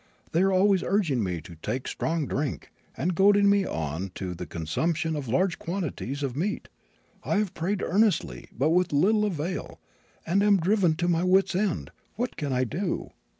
They 0.31 0.41
are 0.41 0.51
always 0.51 0.81
urging 0.81 1.23
me 1.23 1.41
to 1.41 1.53
take 1.57 1.87
strong 1.87 2.25
drink, 2.25 2.71
and 2.97 3.13
goading 3.13 3.47
me 3.51 3.65
on 3.67 4.09
to 4.15 4.33
the 4.33 4.47
consumption 4.47 5.15
of 5.15 5.27
large 5.27 5.59
quantities 5.59 6.23
of 6.23 6.35
meat. 6.35 6.69
I 7.23 7.37
have 7.37 7.53
prayed 7.53 7.83
earnestly, 7.83 8.47
but 8.51 8.71
with 8.71 8.91
little 8.93 9.25
avail, 9.25 9.79
and 10.25 10.41
am 10.41 10.57
driven 10.57 10.95
to 10.95 11.07
my 11.07 11.23
wits' 11.23 11.53
end. 11.55 11.91
What 12.15 12.35
can 12.35 12.51
I 12.51 12.63
do?" 12.63 13.11